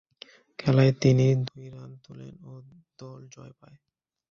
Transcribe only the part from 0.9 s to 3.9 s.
তিনি দুই রান তুলেন ও দল জয় পায়।